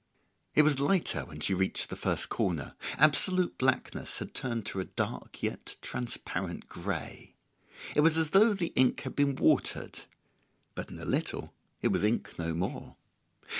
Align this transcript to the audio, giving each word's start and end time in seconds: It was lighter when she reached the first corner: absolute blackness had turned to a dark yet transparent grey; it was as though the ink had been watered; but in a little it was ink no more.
It 0.55 0.63
was 0.63 0.79
lighter 0.79 1.25
when 1.25 1.41
she 1.41 1.53
reached 1.53 1.89
the 1.91 1.95
first 1.95 2.27
corner: 2.27 2.73
absolute 2.97 3.59
blackness 3.59 4.17
had 4.17 4.33
turned 4.33 4.65
to 4.65 4.79
a 4.79 4.85
dark 4.85 5.43
yet 5.43 5.77
transparent 5.79 6.65
grey; 6.67 7.35
it 7.95 8.01
was 8.01 8.17
as 8.17 8.31
though 8.31 8.55
the 8.55 8.73
ink 8.75 9.01
had 9.01 9.15
been 9.15 9.35
watered; 9.35 9.99
but 10.73 10.89
in 10.89 10.97
a 10.97 11.05
little 11.05 11.53
it 11.83 11.89
was 11.89 12.03
ink 12.03 12.39
no 12.39 12.55
more. 12.55 12.95